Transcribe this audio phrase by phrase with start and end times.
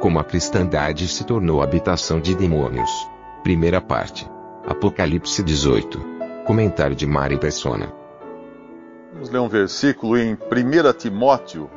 [0.00, 2.90] Como a cristandade se tornou habitação de demônios.
[3.42, 4.26] Primeira parte.
[4.66, 6.00] Apocalipse 18.
[6.46, 7.92] Comentário de Mari Persona.
[9.12, 10.38] Vamos ler um versículo em 1
[10.96, 11.70] Timóteo.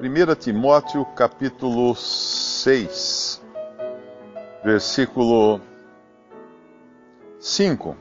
[0.00, 3.40] 1 Timóteo, capítulo 6,
[4.64, 5.60] versículo
[7.38, 7.96] 5.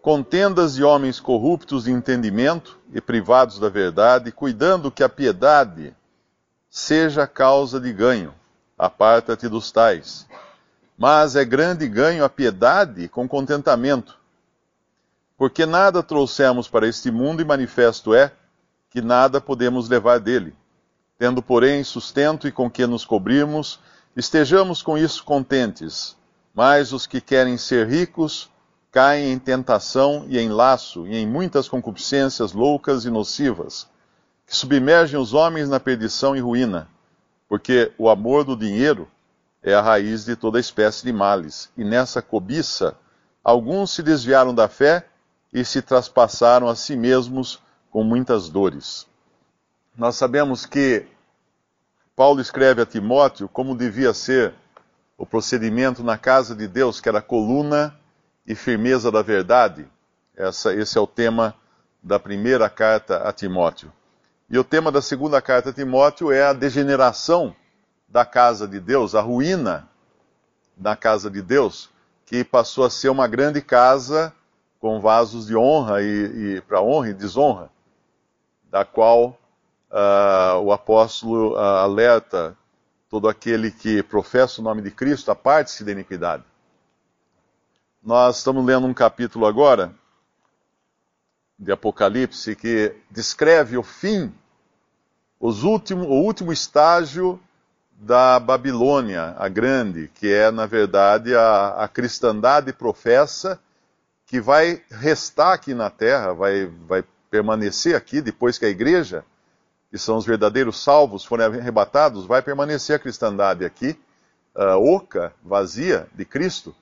[0.00, 5.92] Contendas de homens corruptos de entendimento e privados da verdade, cuidando que a piedade
[6.76, 8.34] seja causa de ganho.
[8.76, 10.26] Aparta-te dos tais.
[10.98, 14.16] Mas é grande ganho a piedade com contentamento
[15.36, 18.32] porque nada trouxemos para este mundo e manifesto é
[18.88, 20.54] que nada podemos levar dele.
[21.18, 23.80] Tendo, porém, sustento e com que nos cobrirmos,
[24.16, 26.16] estejamos com isso contentes.
[26.54, 28.48] Mas os que querem ser ricos
[28.92, 33.88] caem em tentação e em laço e em muitas concupiscências loucas e nocivas,
[34.46, 36.88] que submergem os homens na perdição e ruína,
[37.48, 39.08] porque o amor do dinheiro
[39.62, 42.96] é a raiz de toda espécie de males, e nessa cobiça
[43.42, 45.06] alguns se desviaram da fé
[45.52, 49.06] e se traspassaram a si mesmos com muitas dores.
[49.96, 51.06] Nós sabemos que
[52.16, 54.54] Paulo escreve a Timóteo como devia ser
[55.16, 57.94] o procedimento na casa de Deus, que era coluna
[58.46, 59.86] e firmeza da verdade.
[60.36, 61.54] Essa, esse é o tema
[62.02, 63.92] da primeira carta a Timóteo.
[64.48, 67.56] E o tema da segunda carta a Timóteo é a degeneração
[68.06, 69.88] da casa de Deus, a ruína
[70.76, 71.90] da casa de Deus,
[72.26, 74.34] que passou a ser uma grande casa
[74.78, 77.70] com vasos de honra e, e para honra e desonra,
[78.70, 79.38] da qual
[79.90, 82.56] uh, o apóstolo uh, alerta
[83.08, 86.44] todo aquele que professa o nome de Cristo a parte-se da iniquidade.
[88.02, 89.94] Nós estamos lendo um capítulo agora
[91.64, 94.32] de Apocalipse que descreve o fim,
[95.40, 97.40] o último estágio
[97.98, 103.58] da Babilônia, a grande, que é, na verdade, a, a cristandade professa
[104.26, 109.24] que vai restar aqui na terra, vai, vai permanecer aqui depois que a igreja,
[109.90, 113.98] que são os verdadeiros salvos, forem arrebatados, vai permanecer a cristandade aqui,
[114.54, 116.74] uh, oca, vazia de Cristo,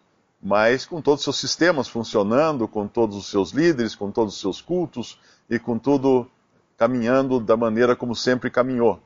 [0.43, 4.41] mas com todos os seus sistemas funcionando, com todos os seus líderes, com todos os
[4.41, 6.29] seus cultos e com tudo
[6.77, 9.01] caminhando da maneira como sempre caminhou.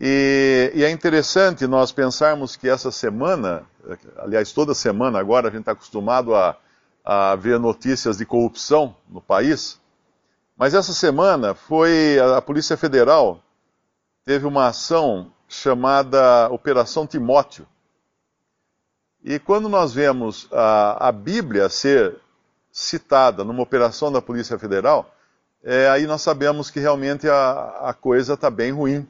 [0.00, 3.64] E, e, é interessante nós pensarmos que essa semana,
[4.16, 6.56] aliás, toda semana agora, a gente está acostumado a
[7.04, 9.80] a ver notícias de corrupção no país.
[10.56, 13.40] Mas essa semana foi a, Polícia Federal
[14.24, 17.66] teve uma ação chamada Operação Timóteo.
[19.24, 22.16] E quando nós vemos a, a Bíblia ser
[22.70, 25.14] citada numa operação da Polícia Federal,
[25.62, 29.06] é, aí nós sabemos que realmente a, a coisa está bem ruim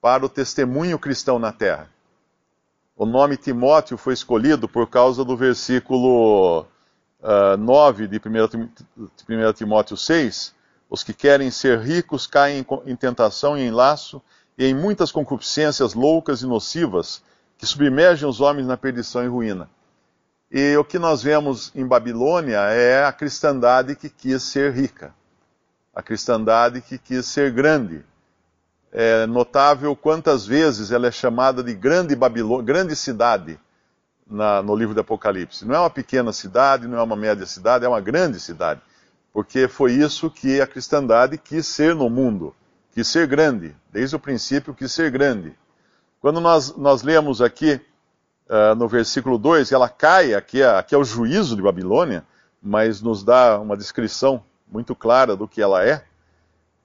[0.00, 1.88] para o testemunho cristão na terra.
[2.96, 6.62] O nome Timóteo foi escolhido por causa do versículo
[7.20, 10.54] uh, ah, 9 de 1 Timóteo 6,
[10.88, 14.22] os que querem ser ricos caem em tentação e em laço
[14.56, 17.22] e em muitas concupiscências loucas e nocivas
[17.58, 19.68] que submergem os homens na perdição e ruína.
[20.50, 25.14] E o que nós vemos em Babilônia é a cristandade que quis ser rica,
[25.94, 28.04] a cristandade que quis ser grande.
[28.92, 33.58] É notável quantas vezes ela é chamada de grande Babilônia, grande cidade,
[34.26, 35.64] na, no livro do Apocalipse.
[35.64, 38.80] Não é uma pequena cidade, não é uma média cidade, é uma grande cidade.
[39.32, 42.54] Porque foi isso que a cristandade quis ser no mundo,
[42.92, 45.54] quis ser grande, desde o princípio quis ser grande.
[46.20, 47.80] Quando nós, nós lemos aqui
[48.48, 52.24] uh, no versículo 2, ela cai, aqui é, aqui é o juízo de Babilônia,
[52.62, 56.04] mas nos dá uma descrição muito clara do que ela é.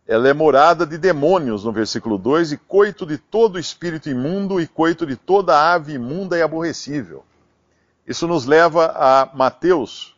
[0.08, 4.68] Ela é morada de demônios, no versículo 2, e coito de todo espírito imundo e
[4.68, 7.24] coito de toda ave imunda e aborrecível.
[8.06, 10.16] Isso nos leva a Mateus,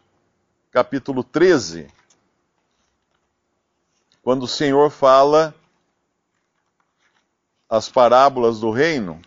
[0.72, 1.88] capítulo 13,
[4.24, 5.54] quando o Senhor fala
[7.74, 9.20] as parábolas do reino,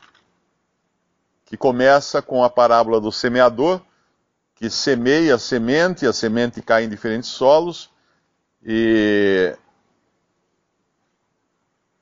[1.47, 3.81] que começa com a parábola do semeador,
[4.55, 7.91] que semeia a semente, a semente cai em diferentes solos,
[8.65, 9.53] e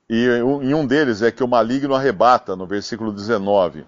[0.07, 0.27] E
[0.63, 3.87] em um deles é que o maligno arrebata, no versículo 19.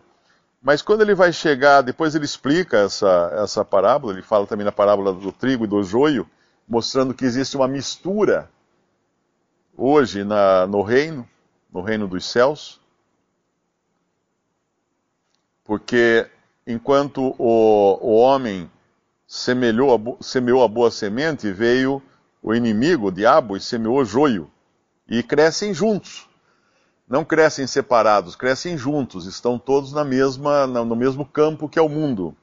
[0.63, 4.73] Mas quando ele vai chegar, depois ele explica essa, essa parábola, ele fala também na
[4.73, 6.27] parábola do trigo e do joio,
[6.67, 8.49] mostrando que existe uma mistura
[9.77, 11.29] hoje na, no reino,
[11.77, 12.81] no reino dos céus,
[15.63, 16.27] porque
[16.67, 18.71] enquanto o, o homem
[19.27, 22.03] semelhou a, semeou a boa semente, veio
[22.43, 24.51] o inimigo, o diabo, e semeou joio.
[25.07, 26.27] E crescem juntos.
[27.07, 31.91] Não crescem separados, crescem juntos, estão todos na mesma, no mesmo campo que é o
[31.91, 32.35] mundo.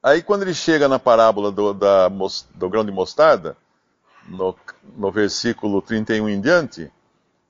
[0.00, 3.56] Aí quando ele chega na parábola do, da, do grão de mostarda,
[4.28, 4.54] no,
[4.96, 6.92] no versículo 31 em diante,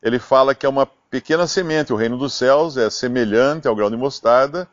[0.02, 3.90] ele fala que é uma pequena semente, o reino dos céus é semelhante ao grão
[3.90, 4.68] de mostarda,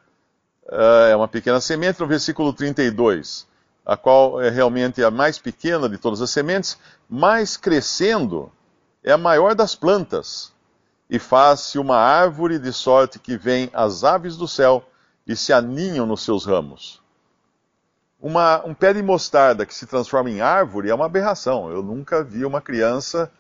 [0.66, 3.48] uh, é uma pequena semente, no versículo 32,
[3.86, 6.78] a qual é realmente a mais pequena de todas as sementes,
[7.10, 8.52] mas crescendo
[9.04, 10.54] é a maior das plantas,
[11.10, 14.84] e faz-se uma árvore de sorte que vem as aves do céu
[15.26, 17.02] e se aninham nos seus ramos.
[18.20, 21.72] Uma, um pé de mostarda que se transforma em árvore é uma aberração.
[21.72, 23.32] Eu nunca vi uma criança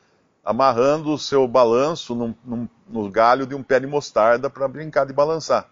[0.48, 5.06] amarrando o seu balanço num, num, no galho de um pé de mostarda para brincar
[5.06, 5.70] de balançar.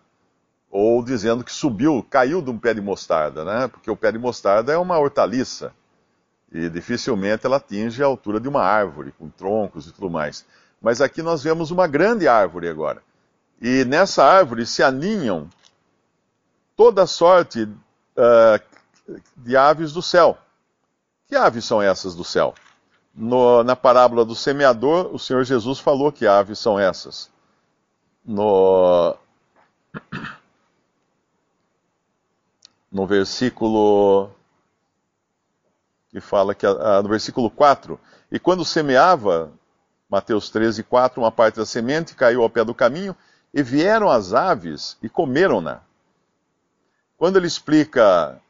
[0.70, 3.70] Ou dizendo que subiu, caiu de um pé de mostarda, né?
[3.70, 5.72] Porque o pé de mostarda é uma hortaliça.
[6.52, 10.46] E dificilmente ela atinge a altura de uma árvore, com troncos e tudo mais.
[10.82, 13.02] Mas aqui nós vemos uma grande árvore agora.
[13.62, 15.50] E nessa árvore se aninham
[16.76, 20.38] toda sorte uh, de aves do céu.
[21.30, 22.54] Que aves são essas do céu?
[23.16, 27.32] No, na parábola do semeador, o Senhor Jesus falou que aves são essas.
[28.26, 29.16] No,
[32.92, 34.30] no versículo
[36.10, 38.00] que fala que no versículo 4,
[38.32, 39.52] e quando semeava,
[40.10, 43.16] Mateus 13, 4, uma parte da semente caiu ao pé do caminho,
[43.54, 45.82] e vieram as aves e comeram-na.
[47.18, 48.42] Quando ele explica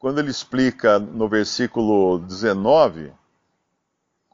[0.00, 3.12] quando ele explica no versículo 19,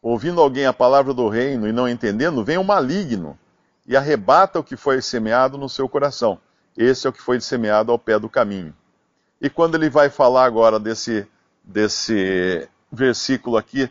[0.01, 3.37] ouvindo alguém a palavra do reino e não entendendo, vem o maligno
[3.85, 6.39] e arrebata o que foi semeado no seu coração.
[6.77, 8.73] Esse é o que foi semeado ao pé do caminho.
[9.41, 11.27] E quando ele vai falar agora desse,
[11.65, 13.91] desse versículo aqui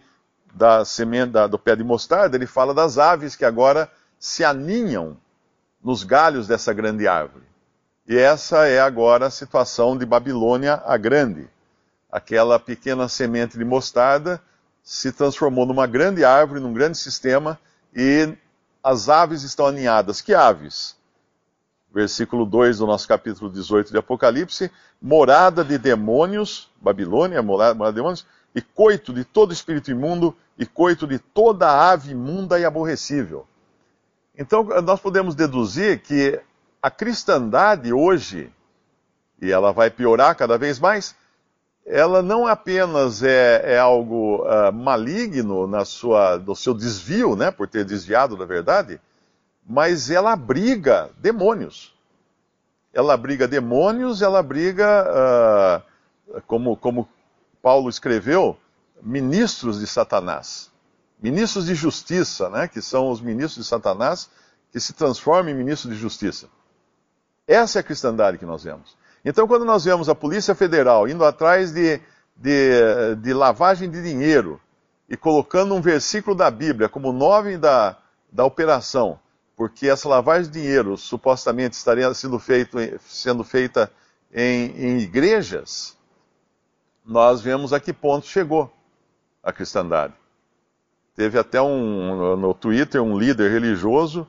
[0.54, 5.18] da semente do pé de mostarda, ele fala das aves que agora se aninham
[5.83, 7.44] nos galhos dessa grande árvore.
[8.07, 11.54] E essa é agora a situação de Babilônia a Grande
[12.15, 14.41] aquela pequena semente de mostarda
[14.81, 17.59] se transformou numa grande árvore, num grande sistema,
[17.94, 18.33] e
[18.81, 20.21] as aves estão aninhadas.
[20.21, 20.95] Que aves?
[21.94, 24.71] Versículo 2 do nosso capítulo 18 de Apocalipse:
[25.01, 28.25] morada de demônios, Babilônia, morada, morada de demônios,
[28.56, 33.45] e coito de todo espírito imundo, e coito de toda ave imunda e aborrecível.
[34.38, 36.39] Então, nós podemos deduzir que
[36.81, 38.50] a cristandade hoje,
[39.41, 41.13] e ela vai piorar cada vez mais,
[41.85, 47.67] ela não apenas é, é algo uh, maligno na sua, no seu desvio, né, por
[47.67, 48.99] ter desviado da verdade,
[49.65, 51.93] mas ela abriga demônios.
[52.91, 55.83] Ela abriga demônios, ela abriga,
[56.27, 57.07] uh, como, como
[57.61, 58.57] Paulo escreveu,
[59.01, 60.71] ministros de Satanás.
[61.21, 64.29] Ministros de justiça, né, que são os ministros de Satanás
[64.71, 66.48] que se transformam em ministros de justiça.
[67.48, 68.98] Essa é a cristandade que nós vemos.
[69.25, 72.00] Então, quando nós vemos a Polícia Federal indo atrás de,
[72.36, 74.62] de, de lavagem de dinheiro
[75.10, 77.98] e colocando um versículo da Bíblia como nome da,
[78.32, 79.20] da operação,
[79.55, 83.91] porque essa lavagem de dinheiro supostamente estaria sendo, feito, sendo feita
[84.32, 85.98] em, em igrejas,
[87.03, 88.72] nós vemos a que ponto chegou
[89.41, 90.13] a cristandade.
[91.15, 94.27] Teve até um, no Twitter um líder religioso